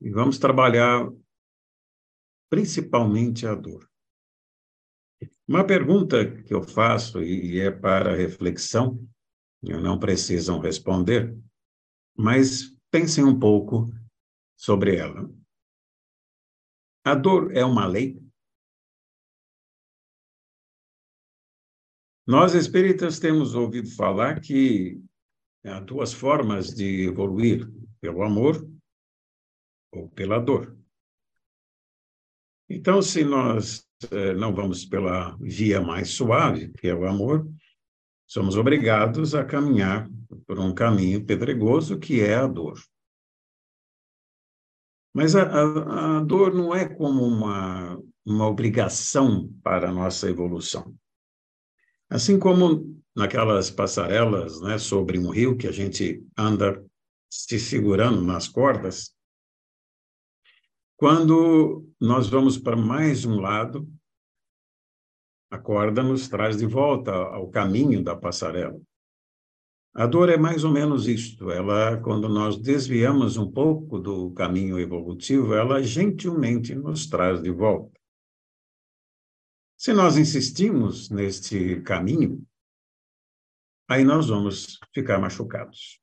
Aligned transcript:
e 0.00 0.10
vamos 0.10 0.38
trabalhar 0.38 1.10
principalmente 2.50 3.46
a 3.46 3.54
dor. 3.54 3.88
Uma 5.48 5.66
pergunta 5.66 6.42
que 6.42 6.52
eu 6.52 6.62
faço 6.62 7.22
e 7.22 7.60
é 7.60 7.70
para 7.70 8.14
reflexão, 8.16 9.08
não 9.62 9.98
precisam 9.98 10.58
responder, 10.58 11.36
mas 12.16 12.76
pensem 12.90 13.24
um 13.24 13.38
pouco 13.38 13.90
sobre 14.56 14.96
ela. 14.96 15.30
A 17.04 17.14
dor 17.14 17.56
é 17.56 17.64
uma 17.64 17.86
lei? 17.86 18.20
Nós 22.26 22.54
espíritas 22.54 23.20
temos 23.20 23.54
ouvido 23.54 23.88
falar 23.94 24.40
que 24.40 25.00
há 25.64 25.78
duas 25.78 26.12
formas 26.12 26.74
de 26.74 27.06
evoluir, 27.06 27.70
pelo 28.00 28.22
amor 28.22 28.75
ou 29.96 30.08
pela 30.10 30.38
dor. 30.38 30.76
Então, 32.68 33.00
se 33.00 33.24
nós 33.24 33.86
eh, 34.10 34.34
não 34.34 34.54
vamos 34.54 34.84
pela 34.84 35.36
via 35.40 35.80
mais 35.80 36.10
suave, 36.10 36.72
que 36.72 36.88
é 36.88 36.94
o 36.94 37.06
amor, 37.06 37.48
somos 38.26 38.56
obrigados 38.56 39.34
a 39.34 39.44
caminhar 39.44 40.08
por 40.46 40.58
um 40.58 40.74
caminho 40.74 41.24
pedregoso, 41.24 41.98
que 41.98 42.20
é 42.20 42.34
a 42.34 42.46
dor. 42.46 42.78
Mas 45.14 45.34
a, 45.34 45.42
a, 45.44 46.16
a 46.18 46.20
dor 46.20 46.52
não 46.52 46.74
é 46.74 46.86
como 46.86 47.22
uma, 47.24 47.98
uma 48.24 48.46
obrigação 48.46 49.50
para 49.62 49.88
a 49.88 49.92
nossa 49.92 50.28
evolução. 50.28 50.94
Assim 52.10 52.38
como 52.38 53.00
naquelas 53.14 53.70
passarelas 53.70 54.60
né, 54.60 54.76
sobre 54.76 55.18
um 55.18 55.30
rio 55.30 55.56
que 55.56 55.66
a 55.66 55.72
gente 55.72 56.22
anda 56.36 56.84
se 57.30 57.58
segurando 57.58 58.22
nas 58.22 58.46
cordas, 58.46 59.15
quando 60.96 61.86
nós 62.00 62.28
vamos 62.28 62.56
para 62.56 62.76
mais 62.76 63.24
um 63.24 63.40
lado, 63.40 63.86
a 65.50 65.58
corda 65.58 66.02
nos 66.02 66.28
traz 66.28 66.56
de 66.56 66.66
volta 66.66 67.12
ao 67.12 67.50
caminho 67.50 68.02
da 68.02 68.16
passarela. 68.16 68.80
A 69.94 70.06
dor 70.06 70.28
é 70.28 70.36
mais 70.36 70.64
ou 70.64 70.70
menos 70.70 71.06
isto. 71.06 71.50
Ela, 71.50 72.00
quando 72.02 72.28
nós 72.28 72.58
desviamos 72.58 73.36
um 73.36 73.50
pouco 73.50 73.98
do 73.98 74.30
caminho 74.32 74.78
evolutivo, 74.78 75.54
ela 75.54 75.82
gentilmente 75.82 76.74
nos 76.74 77.06
traz 77.06 77.42
de 77.42 77.50
volta. 77.50 77.98
Se 79.78 79.92
nós 79.92 80.16
insistimos 80.16 81.10
neste 81.10 81.80
caminho, 81.82 82.46
aí 83.88 84.04
nós 84.04 84.28
vamos 84.28 84.78
ficar 84.92 85.18
machucados. 85.18 86.00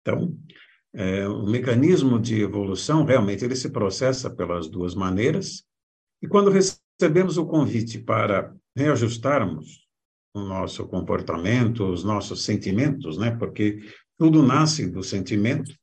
Então, 0.00 0.36
é, 0.94 1.26
o 1.26 1.46
mecanismo 1.46 2.20
de 2.20 2.42
evolução 2.42 3.04
realmente 3.04 3.44
ele 3.44 3.56
se 3.56 3.70
processa 3.70 4.28
pelas 4.30 4.68
duas 4.68 4.94
maneiras. 4.94 5.64
E 6.20 6.28
quando 6.28 6.50
recebemos 6.50 7.38
o 7.38 7.46
convite 7.46 7.98
para 7.98 8.54
reajustarmos 8.76 9.86
o 10.34 10.40
nosso 10.40 10.86
comportamento, 10.86 11.84
os 11.84 12.04
nossos 12.04 12.44
sentimentos, 12.44 13.18
né? 13.18 13.30
Porque 13.36 13.80
tudo 14.18 14.42
nasce 14.42 14.86
do 14.86 15.02
sentimento. 15.02 15.74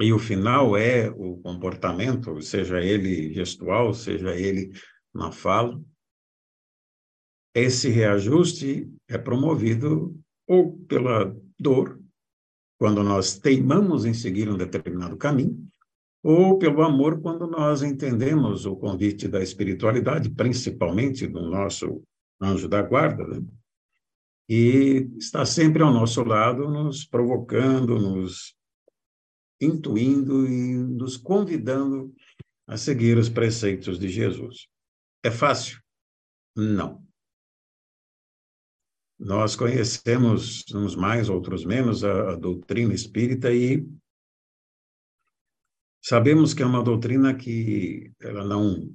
E 0.00 0.12
o 0.12 0.18
final 0.18 0.76
é 0.76 1.10
o 1.10 1.36
comportamento, 1.38 2.40
seja 2.40 2.80
ele 2.80 3.32
gestual, 3.32 3.92
seja 3.92 4.34
ele 4.34 4.72
na 5.14 5.30
fala. 5.30 5.78
Esse 7.54 7.90
reajuste 7.90 8.90
é 9.06 9.18
promovido 9.18 10.18
ou 10.46 10.78
pela 10.86 11.36
dor, 11.58 12.01
quando 12.82 13.00
nós 13.04 13.38
teimamos 13.38 14.04
em 14.04 14.12
seguir 14.12 14.50
um 14.50 14.56
determinado 14.56 15.16
caminho, 15.16 15.56
ou 16.20 16.58
pelo 16.58 16.82
amor, 16.82 17.20
quando 17.20 17.46
nós 17.46 17.80
entendemos 17.80 18.66
o 18.66 18.74
convite 18.74 19.28
da 19.28 19.40
espiritualidade, 19.40 20.28
principalmente 20.28 21.28
do 21.28 21.42
nosso 21.42 22.02
anjo 22.40 22.68
da 22.68 22.82
guarda, 22.82 23.24
né? 23.24 23.40
e 24.48 25.08
está 25.16 25.46
sempre 25.46 25.80
ao 25.80 25.92
nosso 25.92 26.24
lado, 26.24 26.68
nos 26.68 27.04
provocando, 27.04 28.00
nos 28.00 28.56
intuindo 29.60 30.44
e 30.48 30.74
nos 30.74 31.16
convidando 31.16 32.12
a 32.66 32.76
seguir 32.76 33.16
os 33.16 33.28
preceitos 33.28 33.96
de 33.96 34.08
Jesus. 34.08 34.66
É 35.22 35.30
fácil? 35.30 35.80
Não. 36.56 37.00
Nós 39.24 39.54
conhecemos, 39.54 40.64
uns 40.74 40.96
mais, 40.96 41.28
outros 41.28 41.64
menos, 41.64 42.02
a, 42.02 42.32
a 42.32 42.34
doutrina 42.34 42.92
espírita 42.92 43.52
e 43.52 43.86
sabemos 46.02 46.52
que 46.52 46.60
é 46.60 46.66
uma 46.66 46.82
doutrina 46.82 47.32
que 47.32 48.10
ela 48.20 48.44
não, 48.44 48.92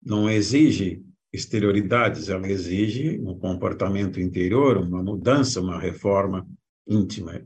não 0.00 0.30
exige 0.30 1.04
exterioridades, 1.32 2.28
ela 2.28 2.48
exige 2.48 3.18
um 3.18 3.36
comportamento 3.40 4.20
interior, 4.20 4.76
uma 4.76 5.02
mudança, 5.02 5.60
uma 5.60 5.80
reforma 5.80 6.48
íntima. 6.86 7.44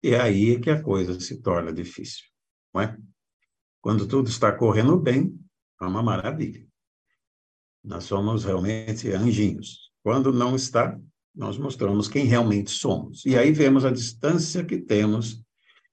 E 0.00 0.10
é 0.10 0.20
aí 0.20 0.60
que 0.60 0.70
a 0.70 0.80
coisa 0.80 1.18
se 1.18 1.42
torna 1.42 1.72
difícil, 1.72 2.24
não 2.72 2.82
é? 2.82 2.96
Quando 3.80 4.06
tudo 4.06 4.28
está 4.28 4.52
correndo 4.52 4.96
bem, 4.96 5.36
é 5.80 5.84
uma 5.84 6.04
maravilha. 6.04 6.64
Nós 7.82 8.04
somos 8.04 8.44
realmente 8.44 9.10
anjinhos. 9.10 9.90
Quando 10.04 10.32
não 10.32 10.54
está, 10.54 10.96
nós 11.34 11.56
mostramos 11.58 12.08
quem 12.08 12.26
realmente 12.26 12.70
somos. 12.70 13.24
E 13.24 13.36
aí 13.36 13.52
vemos 13.52 13.84
a 13.84 13.90
distância 13.90 14.64
que 14.64 14.78
temos 14.78 15.42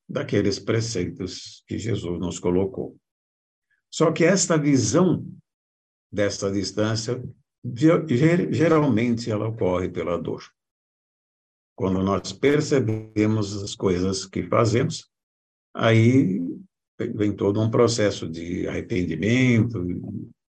daqueles 0.07 0.59
preceitos 0.59 1.63
que 1.67 1.77
Jesus 1.77 2.19
nos 2.19 2.39
colocou. 2.39 2.97
Só 3.91 4.11
que 4.11 4.23
esta 4.23 4.57
visão 4.57 5.25
desta 6.11 6.51
distância, 6.51 7.23
geralmente 8.51 9.31
ela 9.31 9.47
ocorre 9.47 9.89
pela 9.89 10.17
dor. 10.17 10.43
Quando 11.75 12.03
nós 12.03 12.33
percebemos 12.33 13.63
as 13.63 13.75
coisas 13.75 14.25
que 14.25 14.43
fazemos, 14.43 15.09
aí 15.73 16.41
vem 17.15 17.33
todo 17.33 17.61
um 17.61 17.71
processo 17.71 18.27
de 18.27 18.67
arrependimento, 18.67 19.85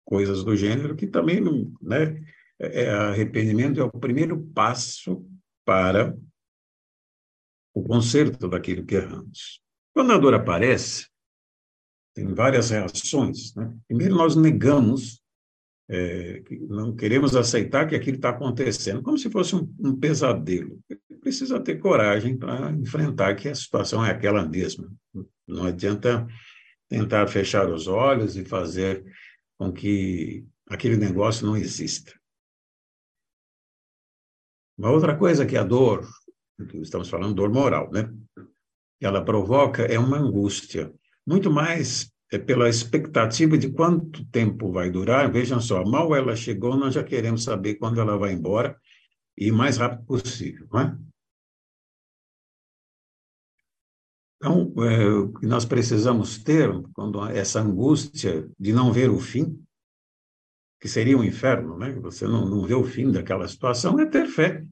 coisas 0.03 0.43
do 0.43 0.55
gênero, 0.55 0.95
que 0.95 1.07
também, 1.07 1.41
né, 1.81 2.21
é, 2.61 2.89
arrependimento 2.89 3.79
é 3.79 3.83
o 3.83 3.91
primeiro 3.91 4.39
passo 4.53 5.25
para 5.65 6.15
o 7.73 7.83
conserto 7.83 8.47
daquilo 8.47 8.85
que 8.85 8.95
erramos. 8.95 9.61
Quando 9.93 10.13
a 10.13 10.17
dor 10.17 10.33
aparece, 10.33 11.07
tem 12.13 12.33
várias 12.33 12.69
reações. 12.69 13.55
Né? 13.55 13.73
Primeiro, 13.87 14.15
nós 14.15 14.35
negamos 14.35 15.21
é, 15.93 16.41
não 16.69 16.95
queremos 16.95 17.35
aceitar 17.35 17.85
que 17.85 17.95
aquilo 17.95 18.15
está 18.15 18.29
acontecendo, 18.29 19.01
como 19.01 19.17
se 19.17 19.29
fosse 19.29 19.57
um, 19.57 19.69
um 19.77 19.93
pesadelo. 19.93 20.79
Precisa 21.19 21.59
ter 21.59 21.79
coragem 21.79 22.37
para 22.37 22.71
enfrentar 22.71 23.35
que 23.35 23.49
a 23.49 23.55
situação 23.55 24.03
é 24.05 24.09
aquela 24.09 24.47
mesma. 24.47 24.89
Não 25.45 25.65
adianta 25.65 26.25
tentar 26.87 27.27
fechar 27.27 27.69
os 27.69 27.87
olhos 27.87 28.37
e 28.37 28.45
fazer 28.45 29.03
com 29.57 29.69
que 29.69 30.45
aquele 30.69 30.95
negócio 30.95 31.45
não 31.45 31.57
exista. 31.57 32.13
Uma 34.81 34.89
outra 34.89 35.15
coisa 35.15 35.45
que 35.45 35.55
a 35.55 35.63
dor, 35.63 36.09
estamos 36.81 37.07
falando 37.07 37.35
dor 37.35 37.51
moral, 37.51 37.91
né? 37.91 38.11
Ela 38.99 39.23
provoca 39.23 39.83
é 39.83 39.99
uma 39.99 40.17
angústia, 40.17 40.91
muito 41.23 41.51
mais 41.51 42.11
é 42.31 42.39
pela 42.39 42.67
expectativa 42.67 43.59
de 43.59 43.71
quanto 43.71 44.25
tempo 44.31 44.71
vai 44.71 44.89
durar. 44.89 45.31
Vejam 45.31 45.61
só, 45.61 45.85
mal 45.85 46.15
ela 46.15 46.35
chegou, 46.35 46.75
nós 46.75 46.95
já 46.95 47.03
queremos 47.03 47.43
saber 47.43 47.75
quando 47.75 48.01
ela 48.01 48.17
vai 48.17 48.33
embora 48.33 48.75
e 49.37 49.51
mais 49.51 49.77
rápido 49.77 50.03
possível, 50.03 50.67
é? 50.73 50.97
Então, 54.37 54.73
é, 54.83 55.07
o 55.09 55.31
que 55.31 55.45
nós 55.45 55.63
precisamos 55.63 56.39
ter, 56.39 56.71
quando 56.95 57.23
essa 57.27 57.59
angústia 57.59 58.49
de 58.59 58.73
não 58.73 58.91
ver 58.91 59.11
o 59.11 59.19
fim, 59.19 59.63
que 60.81 60.89
seria 60.89 61.15
um 61.15 61.23
inferno, 61.23 61.77
né? 61.77 61.91
Você 61.99 62.25
não, 62.25 62.49
não 62.49 62.65
vê 62.65 62.73
o 62.73 62.83
fim 62.83 63.11
daquela 63.11 63.47
situação, 63.47 63.99
é 63.99 64.05
ter 64.07 64.25
fé, 64.25 64.65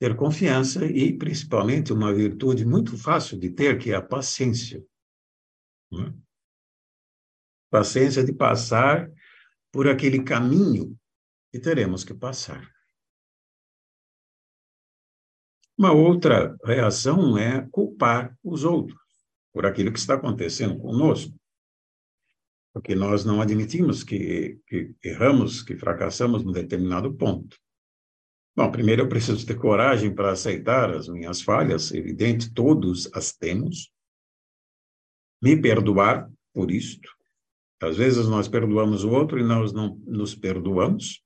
ter 0.00 0.16
confiança 0.16 0.86
e, 0.86 1.16
principalmente, 1.16 1.92
uma 1.92 2.12
virtude 2.14 2.64
muito 2.64 2.96
fácil 2.96 3.38
de 3.38 3.50
ter, 3.50 3.78
que 3.78 3.92
é 3.92 3.94
a 3.94 4.02
paciência. 4.02 4.82
Não 5.92 6.06
é? 6.06 6.14
paciência 7.70 8.22
de 8.22 8.32
passar 8.32 9.10
por 9.72 9.88
aquele 9.88 10.22
caminho 10.22 10.96
que 11.52 11.58
teremos 11.58 12.04
que 12.04 12.14
passar. 12.14 12.72
Uma 15.76 15.92
outra 15.92 16.56
reação 16.64 17.36
é 17.36 17.68
culpar 17.72 18.38
os 18.44 18.62
outros 18.62 18.96
por 19.52 19.66
aquilo 19.66 19.92
que 19.92 19.98
está 19.98 20.14
acontecendo 20.14 20.78
conosco. 20.78 21.34
Porque 22.74 22.94
nós 22.94 23.24
não 23.24 23.40
admitimos 23.40 24.02
que, 24.02 24.58
que 24.66 24.94
erramos, 25.02 25.62
que 25.62 25.76
fracassamos 25.76 26.44
num 26.44 26.50
determinado 26.50 27.14
ponto. 27.14 27.56
Bom, 28.56 28.70
primeiro 28.70 29.02
eu 29.02 29.08
preciso 29.08 29.46
ter 29.46 29.56
coragem 29.56 30.12
para 30.14 30.32
aceitar 30.32 30.90
as 30.90 31.08
minhas 31.08 31.40
falhas, 31.40 31.92
evidente, 31.92 32.52
todos 32.52 33.08
as 33.14 33.32
temos. 33.32 33.92
me 35.40 35.60
perdoar 35.60 36.30
por 36.52 36.70
isto. 36.70 37.08
Às 37.80 37.96
vezes 37.96 38.26
nós 38.28 38.48
perdoamos 38.48 39.04
o 39.04 39.10
outro 39.10 39.38
e 39.38 39.44
nós 39.44 39.72
não 39.72 39.96
nos 40.06 40.34
perdoamos. 40.34 41.22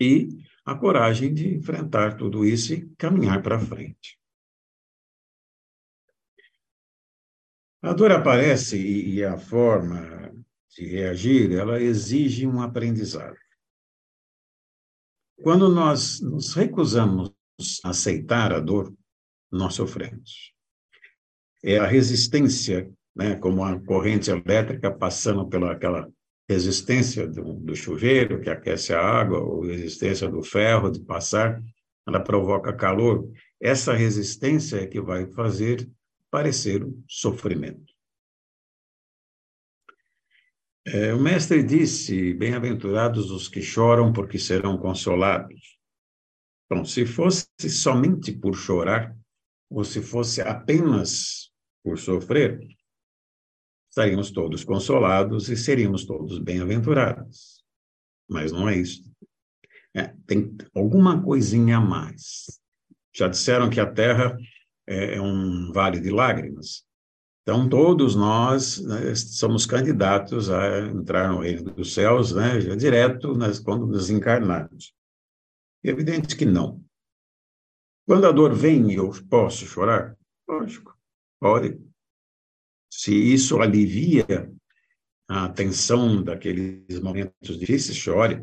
E 0.00 0.28
a 0.64 0.74
coragem 0.74 1.32
de 1.32 1.54
enfrentar 1.56 2.16
tudo 2.16 2.44
isso 2.44 2.72
e 2.72 2.88
caminhar 2.96 3.42
para 3.42 3.58
frente. 3.58 4.18
A 7.84 7.92
dor 7.92 8.12
aparece 8.12 8.78
e, 8.78 9.16
e 9.16 9.24
a 9.24 9.36
forma 9.36 10.32
de 10.70 10.86
reagir, 10.86 11.52
ela 11.52 11.78
exige 11.78 12.46
um 12.46 12.62
aprendizado. 12.62 13.36
Quando 15.42 15.68
nós 15.68 16.18
nos 16.22 16.54
recusamos 16.54 17.30
a 17.84 17.90
aceitar 17.90 18.54
a 18.54 18.58
dor, 18.58 18.90
nós 19.52 19.74
sofremos. 19.74 20.54
É 21.62 21.76
a 21.76 21.86
resistência, 21.86 22.90
né, 23.14 23.36
como 23.36 23.62
a 23.62 23.78
corrente 23.78 24.30
elétrica 24.30 24.90
passando 24.90 25.46
pela 25.46 25.72
aquela 25.72 26.10
resistência 26.48 27.28
do, 27.28 27.52
do 27.52 27.76
chuveiro 27.76 28.40
que 28.40 28.48
aquece 28.48 28.94
a 28.94 29.00
água, 29.00 29.40
ou 29.40 29.60
resistência 29.60 30.26
do 30.26 30.42
ferro 30.42 30.90
de 30.90 31.00
passar, 31.00 31.62
ela 32.08 32.18
provoca 32.18 32.72
calor. 32.72 33.30
Essa 33.60 33.92
resistência 33.92 34.78
é 34.78 34.86
que 34.86 35.02
vai 35.02 35.26
fazer 35.32 35.86
parecer 36.34 36.82
o 36.82 37.00
sofrimento. 37.08 37.94
É, 40.84 41.14
o 41.14 41.20
mestre 41.20 41.62
disse: 41.62 42.34
Bem-aventurados 42.34 43.30
os 43.30 43.46
que 43.46 43.62
choram, 43.62 44.12
porque 44.12 44.36
serão 44.36 44.76
consolados. 44.76 45.78
Bom, 46.68 46.84
se 46.84 47.06
fosse 47.06 47.46
somente 47.70 48.32
por 48.32 48.56
chorar, 48.56 49.16
ou 49.70 49.84
se 49.84 50.02
fosse 50.02 50.40
apenas 50.42 51.52
por 51.84 52.00
sofrer, 52.00 52.58
estaríamos 53.88 54.32
todos 54.32 54.64
consolados 54.64 55.48
e 55.48 55.56
seríamos 55.56 56.04
todos 56.04 56.40
bem-aventurados. 56.40 57.62
Mas 58.28 58.50
não 58.50 58.68
é 58.68 58.76
isso. 58.76 59.08
É, 59.94 60.08
tem 60.26 60.56
alguma 60.74 61.22
coisinha 61.22 61.76
a 61.76 61.80
mais. 61.80 62.60
Já 63.14 63.28
disseram 63.28 63.70
que 63.70 63.78
a 63.78 63.86
Terra 63.86 64.36
é, 64.86 65.16
é 65.16 65.20
um 65.20 65.72
vale 65.72 66.00
de 66.00 66.10
lágrimas. 66.10 66.84
Então, 67.42 67.68
todos 67.68 68.16
nós 68.16 68.80
né, 68.80 69.14
somos 69.14 69.66
candidatos 69.66 70.50
a 70.50 70.80
entrar 70.80 71.30
no 71.30 71.40
reino 71.40 71.70
dos 71.72 71.92
céus, 71.92 72.32
né, 72.32 72.58
já 72.60 72.74
direto 72.74 73.34
nas, 73.34 73.58
quando 73.58 73.86
desencarnados. 73.86 74.94
É 75.84 75.90
evidente 75.90 76.36
que 76.36 76.46
não. 76.46 76.82
Quando 78.06 78.26
a 78.26 78.32
dor 78.32 78.54
vem, 78.54 78.92
eu 78.94 79.10
posso 79.28 79.66
chorar? 79.66 80.16
Lógico, 80.48 80.96
pode. 81.38 81.78
Se 82.90 83.14
isso 83.14 83.60
alivia 83.60 84.50
a 85.28 85.48
tensão 85.48 86.22
daqueles 86.22 87.00
momentos 87.00 87.58
difíceis, 87.58 87.96
chore. 87.96 88.42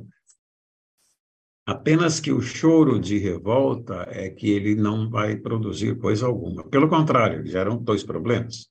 Apenas 1.72 2.20
que 2.20 2.34
o 2.34 2.42
choro 2.42 3.00
de 3.00 3.18
revolta 3.18 4.06
é 4.10 4.30
que 4.30 4.50
ele 4.50 4.76
não 4.76 5.10
vai 5.10 5.38
produzir 5.38 5.98
coisa 5.98 6.26
alguma. 6.26 6.68
Pelo 6.68 6.90
contrário, 6.90 7.46
geram 7.48 7.82
dois 7.82 8.04
problemas 8.04 8.70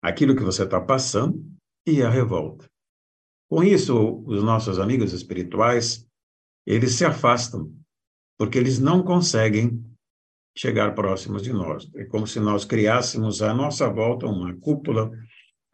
aquilo 0.00 0.34
que 0.34 0.42
você 0.42 0.62
está 0.62 0.80
passando 0.80 1.44
e 1.86 2.00
a 2.00 2.08
revolta. 2.08 2.64
Com 3.50 3.62
isso, 3.62 4.24
os 4.24 4.42
nossos 4.42 4.78
amigos 4.78 5.12
espirituais, 5.12 6.08
eles 6.66 6.92
se 6.94 7.04
afastam, 7.04 7.70
porque 8.38 8.56
eles 8.56 8.78
não 8.78 9.02
conseguem 9.02 9.84
chegar 10.56 10.94
próximos 10.94 11.42
de 11.42 11.52
nós. 11.52 11.86
É 11.96 12.06
como 12.06 12.26
se 12.26 12.40
nós 12.40 12.64
criássemos 12.64 13.42
à 13.42 13.52
nossa 13.52 13.90
volta 13.90 14.24
uma 14.24 14.56
cúpula 14.56 15.10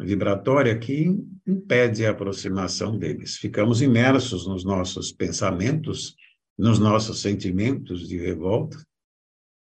vibratória 0.00 0.76
que 0.76 1.06
impede 1.46 2.04
a 2.04 2.10
aproximação 2.10 2.98
deles. 2.98 3.36
Ficamos 3.36 3.80
imersos 3.80 4.44
nos 4.48 4.64
nossos 4.64 5.12
pensamentos, 5.12 6.16
nos 6.58 6.78
nossos 6.78 7.20
sentimentos 7.20 8.08
de 8.08 8.18
revolta, 8.18 8.76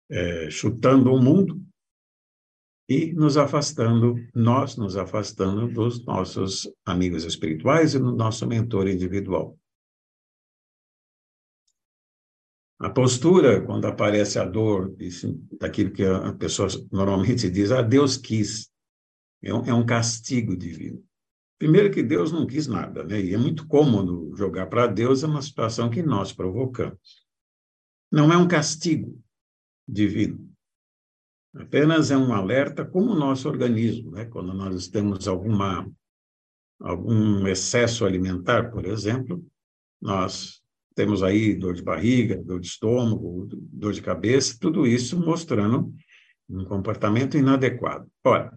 é, 0.10 0.50
chutando 0.50 1.14
o 1.14 1.22
mundo 1.22 1.62
e 2.90 3.14
nos 3.14 3.38
afastando, 3.38 4.16
nós 4.36 4.76
nos 4.76 4.98
afastando 4.98 5.68
dos 5.68 6.04
nossos 6.06 6.70
amigos 6.86 7.24
espirituais 7.24 7.96
e 7.96 8.00
do 8.00 8.12
nosso 8.12 8.46
mentor 8.46 8.88
individual. 8.88 9.58
A 12.78 12.90
postura, 12.90 13.64
quando 13.64 13.86
aparece 13.86 14.40
a 14.40 14.44
dor, 14.44 14.94
daquilo 15.60 15.92
que 15.92 16.04
a 16.04 16.34
pessoa 16.34 16.68
normalmente 16.92 17.50
diz, 17.50 17.72
ah, 17.72 17.84
Deus 17.84 18.18
quis, 18.18 18.72
é 19.42 19.54
um, 19.54 19.66
é 19.66 19.74
um 19.74 19.86
castigo 19.86 20.58
divino. 20.58 21.02
Primeiro 21.62 21.92
que 21.92 22.02
Deus 22.02 22.32
não 22.32 22.48
quis 22.48 22.66
nada, 22.66 23.04
né? 23.04 23.22
E 23.22 23.36
é 23.36 23.38
muito 23.38 23.68
cômodo 23.68 24.36
jogar 24.36 24.66
para 24.66 24.88
Deus 24.88 25.24
é 25.24 25.28
uma 25.28 25.44
situação 25.44 25.92
que 25.92 26.02
nós 26.02 26.34
provocamos. 26.34 27.24
Não 28.12 28.34
é 28.34 28.36
um 28.36 28.48
castigo 28.48 29.22
divino. 29.88 30.52
Apenas 31.54 32.10
é 32.10 32.18
um 32.18 32.34
alerta 32.34 32.84
como 32.84 33.12
o 33.12 33.16
nosso 33.16 33.48
organismo, 33.48 34.10
né? 34.10 34.26
quando 34.26 34.56
nós 34.56 34.88
temos 34.88 35.28
alguma, 35.28 35.88
algum 36.80 37.46
excesso 37.46 38.08
alimentar, 38.08 38.72
por 38.72 38.84
exemplo, 38.88 39.46
nós 40.02 40.64
temos 40.96 41.22
aí 41.22 41.54
dor 41.54 41.76
de 41.76 41.84
barriga, 41.84 42.42
dor 42.42 42.60
de 42.60 42.66
estômago, 42.66 43.48
dor 43.72 43.94
de 43.94 44.02
cabeça, 44.02 44.58
tudo 44.60 44.88
isso 44.88 45.16
mostrando 45.24 45.94
um 46.50 46.66
comportamento 46.66 47.38
inadequado. 47.38 48.10
Ora, 48.24 48.52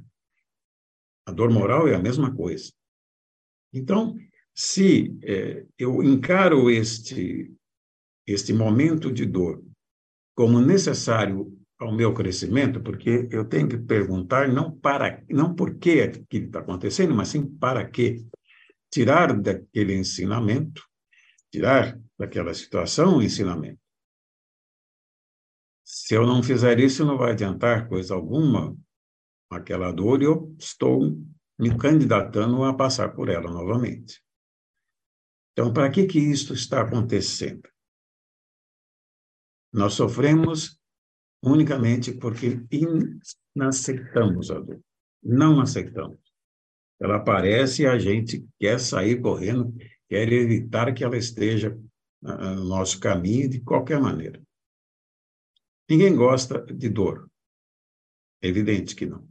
a 1.26 1.32
dor 1.32 1.50
moral 1.50 1.86
é 1.86 1.94
a 1.94 2.02
mesma 2.02 2.34
coisa. 2.34 2.72
Então, 3.74 4.16
se 4.54 5.18
é, 5.24 5.66
eu 5.76 6.00
encaro 6.02 6.70
este, 6.70 7.52
este 8.24 8.52
momento 8.52 9.12
de 9.12 9.26
dor 9.26 9.62
como 10.34 10.60
necessário 10.60 11.52
ao 11.78 11.92
meu 11.92 12.14
crescimento, 12.14 12.80
porque 12.80 13.28
eu 13.30 13.44
tenho 13.44 13.68
que 13.68 13.76
perguntar 13.76 14.48
não 14.48 14.70
para, 14.78 15.24
não 15.28 15.54
por 15.54 15.76
que 15.76 16.00
aquilo 16.00 16.46
está 16.46 16.60
acontecendo, 16.60 17.14
mas 17.14 17.28
sim 17.28 17.46
para 17.46 17.88
quê. 17.90 18.24
Tirar 18.90 19.36
daquele 19.38 19.94
ensinamento, 19.94 20.82
tirar 21.50 21.98
daquela 22.16 22.54
situação 22.54 23.18
o 23.18 23.22
ensinamento. 23.22 23.80
Se 25.84 26.14
eu 26.14 26.24
não 26.24 26.42
fizer 26.44 26.78
isso, 26.78 27.04
não 27.04 27.18
vai 27.18 27.32
adiantar 27.32 27.88
coisa 27.88 28.14
alguma 28.14 28.76
aquela 29.50 29.92
dor 29.92 30.22
e 30.22 30.26
eu 30.26 30.54
estou 30.58 31.16
me 31.58 31.76
candidatando 31.78 32.64
a 32.64 32.74
passar 32.74 33.14
por 33.14 33.28
ela 33.28 33.50
novamente. 33.50 34.22
Então, 35.52 35.72
para 35.72 35.90
que 35.90 36.06
que 36.06 36.18
isso 36.18 36.52
está 36.52 36.82
acontecendo? 36.82 37.68
Nós 39.72 39.94
sofremos 39.94 40.80
unicamente 41.42 42.12
porque 42.12 42.60
inaceitamos 43.54 44.50
a 44.50 44.58
dor. 44.58 44.80
Não 45.22 45.60
aceitamos. 45.60 46.18
Ela 47.00 47.16
aparece 47.16 47.82
e 47.82 47.86
a 47.86 47.98
gente 47.98 48.46
quer 48.58 48.78
sair 48.80 49.20
correndo, 49.20 49.74
quer 50.08 50.32
evitar 50.32 50.92
que 50.94 51.04
ela 51.04 51.16
esteja 51.16 51.78
no 52.22 52.64
nosso 52.64 52.98
caminho 52.98 53.48
de 53.48 53.60
qualquer 53.60 54.00
maneira. 54.00 54.42
Ninguém 55.88 56.16
gosta 56.16 56.64
de 56.64 56.88
dor. 56.88 57.30
É 58.42 58.48
evidente 58.48 58.94
que 58.94 59.06
não. 59.06 59.28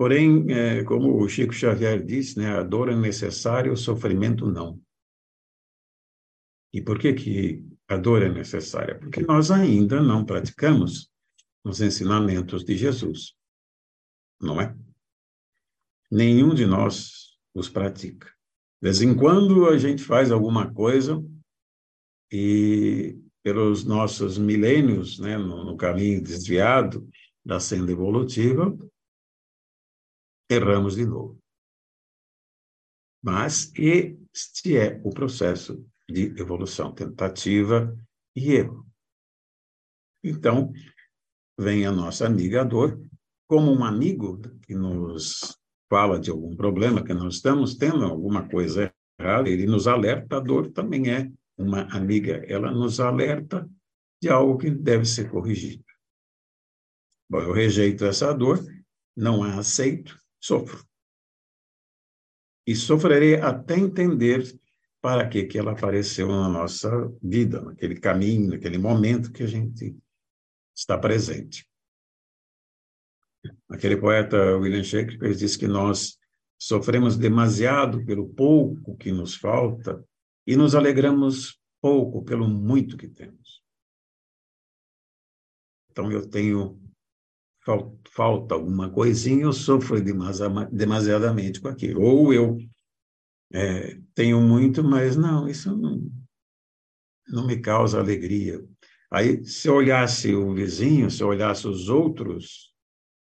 Porém, 0.00 0.50
é, 0.50 0.82
como 0.82 1.22
o 1.22 1.28
Chico 1.28 1.52
Xavier 1.52 2.02
disse, 2.02 2.38
né, 2.38 2.56
a 2.56 2.62
dor 2.62 2.88
é 2.88 2.96
necessária, 2.96 3.70
o 3.70 3.76
sofrimento 3.76 4.46
não. 4.46 4.80
E 6.72 6.80
por 6.80 6.98
que 6.98 7.12
que 7.12 7.62
a 7.86 7.98
dor 7.98 8.22
é 8.22 8.30
necessária? 8.30 8.98
Porque 8.98 9.20
nós 9.20 9.50
ainda 9.50 10.00
não 10.00 10.24
praticamos 10.24 11.12
os 11.62 11.82
ensinamentos 11.82 12.64
de 12.64 12.78
Jesus. 12.78 13.34
Não 14.40 14.58
é? 14.58 14.74
Nenhum 16.10 16.54
de 16.54 16.64
nós 16.64 17.38
os 17.54 17.68
pratica. 17.68 18.26
De 18.26 18.88
vez 18.88 19.02
em 19.02 19.14
quando 19.14 19.68
a 19.68 19.76
gente 19.76 20.02
faz 20.02 20.32
alguma 20.32 20.72
coisa 20.72 21.22
e 22.32 23.18
pelos 23.42 23.84
nossos 23.84 24.38
milênios, 24.38 25.18
né, 25.18 25.36
no, 25.36 25.62
no 25.62 25.76
caminho 25.76 26.22
desviado 26.22 27.06
da 27.44 27.60
senda 27.60 27.92
evolutiva, 27.92 28.74
erramos 30.50 30.96
de 30.96 31.06
novo. 31.06 31.40
Mas 33.22 33.72
este 33.76 34.76
é 34.76 35.00
o 35.04 35.10
processo 35.10 35.86
de 36.08 36.26
evolução, 36.40 36.92
tentativa 36.92 37.96
e 38.34 38.52
erro. 38.52 38.86
Então, 40.22 40.72
vem 41.58 41.86
a 41.86 41.92
nossa 41.92 42.26
amiga 42.26 42.64
dor, 42.64 43.00
como 43.46 43.72
um 43.72 43.84
amigo 43.84 44.40
que 44.62 44.74
nos 44.74 45.58
fala 45.88 46.18
de 46.18 46.30
algum 46.30 46.56
problema, 46.56 47.04
que 47.04 47.14
nós 47.14 47.36
estamos 47.36 47.74
tendo 47.76 48.04
alguma 48.04 48.48
coisa 48.48 48.92
errada, 49.18 49.48
ele 49.48 49.66
nos 49.66 49.86
alerta, 49.86 50.36
a 50.36 50.40
dor 50.40 50.70
também 50.70 51.10
é 51.10 51.30
uma 51.56 51.82
amiga, 51.94 52.44
ela 52.46 52.70
nos 52.70 53.00
alerta 53.00 53.68
de 54.22 54.28
algo 54.28 54.58
que 54.58 54.70
deve 54.70 55.04
ser 55.04 55.30
corrigido. 55.30 55.84
Bom, 57.28 57.40
eu 57.40 57.52
rejeito 57.52 58.04
essa 58.04 58.32
dor, 58.32 58.58
não 59.16 59.42
a 59.42 59.58
aceito, 59.58 60.19
sofro. 60.40 60.84
E 62.66 62.74
sofrerei 62.74 63.36
até 63.36 63.76
entender 63.76 64.58
para 65.00 65.28
que, 65.28 65.44
que 65.44 65.58
ela 65.58 65.72
apareceu 65.72 66.28
na 66.28 66.48
nossa 66.48 66.90
vida, 67.22 67.60
naquele 67.60 67.98
caminho, 67.98 68.50
naquele 68.50 68.78
momento 68.78 69.32
que 69.32 69.42
a 69.42 69.46
gente 69.46 69.96
está 70.74 70.98
presente. 70.98 71.68
Aquele 73.68 73.96
poeta 73.96 74.56
William 74.58 74.84
Shakespeare 74.84 75.34
disse 75.34 75.58
que 75.58 75.66
nós 75.66 76.18
sofremos 76.58 77.16
demasiado 77.16 78.04
pelo 78.04 78.28
pouco 78.28 78.96
que 78.96 79.10
nos 79.10 79.34
falta 79.34 80.04
e 80.46 80.56
nos 80.56 80.74
alegramos 80.74 81.58
pouco 81.80 82.22
pelo 82.22 82.46
muito 82.46 82.98
que 82.98 83.08
temos. 83.08 83.62
Então 85.90 86.12
eu 86.12 86.28
tenho 86.28 86.78
falta 88.10 88.54
alguma 88.54 88.90
coisinha, 88.90 89.42
eu 89.42 89.52
sofro 89.52 89.98
demasiadamente 90.70 91.60
com 91.60 91.68
aquilo. 91.68 92.02
Ou 92.02 92.32
eu 92.32 92.58
é, 93.52 93.98
tenho 94.14 94.40
muito, 94.40 94.82
mas 94.82 95.16
não, 95.16 95.48
isso 95.48 95.76
não, 95.76 96.00
não 97.28 97.46
me 97.46 97.60
causa 97.60 97.98
alegria. 97.98 98.64
Aí, 99.10 99.44
se 99.44 99.68
eu 99.68 99.74
olhasse 99.74 100.34
o 100.34 100.54
vizinho, 100.54 101.10
se 101.10 101.22
eu 101.22 101.28
olhasse 101.28 101.66
os 101.66 101.88
outros, 101.88 102.72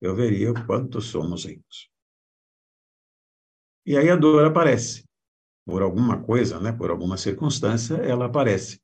eu 0.00 0.14
veria 0.14 0.52
o 0.52 0.66
quanto 0.66 1.00
somos 1.00 1.45
ricos. 1.45 1.90
E 3.87 3.97
aí 3.97 4.11
a 4.11 4.16
dor 4.16 4.45
aparece. 4.45 5.04
Por 5.64 5.83
alguma 5.83 6.23
coisa, 6.23 6.61
né, 6.61 6.73
por 6.73 6.90
alguma 6.90 7.16
circunstância, 7.16 7.95
ela 7.95 8.26
aparece. 8.26 8.80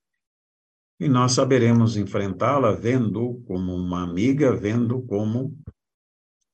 E 1.01 1.09
nós 1.09 1.33
saberemos 1.33 1.97
enfrentá-la 1.97 2.73
vendo 2.73 3.43
como 3.47 3.75
uma 3.75 4.03
amiga, 4.03 4.55
vendo 4.55 5.03
como 5.03 5.57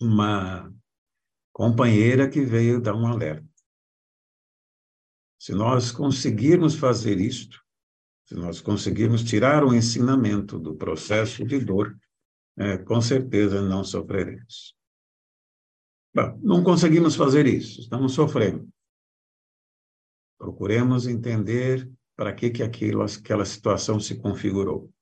uma 0.01 0.73
companheira 1.53 2.29
que 2.29 2.41
veio 2.41 2.81
dar 2.81 2.95
um 2.95 3.07
alerta. 3.07 3.47
Se 5.39 5.53
nós 5.53 5.93
conseguirmos 5.93 6.75
fazer 6.75 7.21
isto, 7.21 7.63
se 8.27 8.35
nós 8.35 8.61
conseguirmos 8.61 9.23
tirar 9.23 9.65
o 9.65 9.75
ensinamento 9.75 10.59
do 10.59 10.75
processo 10.75 11.45
de 11.45 11.59
dor, 11.59 11.99
é, 12.57 12.79
com 12.79 13.01
certeza 13.01 13.61
não 13.61 13.83
sofreremos. 13.83 14.75
Bom, 16.15 16.39
não 16.43 16.65
conseguimos 16.65 17.15
fazer 17.15 17.47
isso, 17.47 17.81
estamos 17.81 18.13
sofrendo. 18.13 18.69
Procuremos 20.39 21.07
entender 21.07 21.91
para 22.21 22.35
que, 22.35 22.51
que 22.51 22.63
aquilo, 22.63 23.03
aquela 23.03 23.47
situação 23.47 23.99
se 23.99 24.15
configurou. 24.21 24.93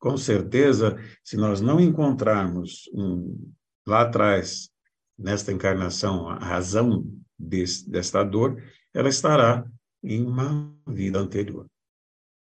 Com 0.00 0.16
certeza, 0.16 0.96
se 1.22 1.36
nós 1.36 1.60
não 1.60 1.78
encontrarmos 1.78 2.88
um, 2.94 3.52
lá 3.86 4.00
atrás, 4.00 4.70
nesta 5.18 5.52
encarnação, 5.52 6.26
a 6.26 6.38
razão 6.38 7.04
desse, 7.38 7.90
desta 7.90 8.24
dor, 8.24 8.56
ela 8.94 9.10
estará 9.10 9.70
em 10.02 10.24
uma 10.24 10.74
vida 10.86 11.18
anterior. 11.18 11.66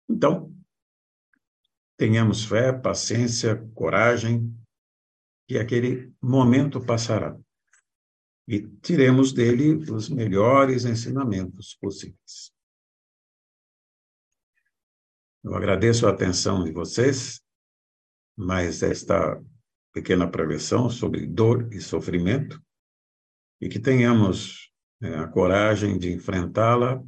Então, 0.10 0.56
tenhamos 1.98 2.46
fé, 2.46 2.72
paciência, 2.72 3.58
coragem, 3.76 4.50
que 5.46 5.58
aquele 5.60 6.14
momento 6.22 6.80
passará. 6.80 7.38
E 8.48 8.62
tiremos 8.82 9.34
dele 9.34 9.74
os 9.92 10.08
melhores 10.08 10.86
ensinamentos 10.86 11.78
possíveis. 11.82 12.54
Eu 15.44 15.56
agradeço 15.56 16.06
a 16.06 16.12
atenção 16.12 16.64
de 16.64 16.72
vocês, 16.72 17.42
mas 18.38 18.84
esta 18.84 19.42
pequena 19.92 20.30
preleção 20.30 20.90
sobre 20.90 21.26
dor 21.26 21.72
e 21.74 21.82
sofrimento, 21.82 22.62
e 23.60 23.68
que 23.68 23.80
tenhamos 23.80 24.72
é, 25.02 25.16
a 25.16 25.28
coragem 25.28 25.98
de 25.98 26.12
enfrentá-la, 26.12 27.04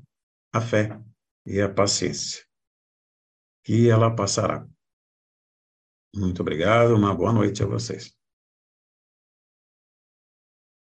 a 0.52 0.62
fé 0.62 1.00
e 1.46 1.62
a 1.62 1.72
paciência, 1.72 2.44
que 3.64 3.90
ela 3.90 4.16
passará. 4.16 4.68
Muito 6.16 6.42
obrigado, 6.42 6.96
uma 6.96 7.16
boa 7.16 7.32
noite 7.32 7.64
a 7.64 7.66
vocês. 7.66 8.16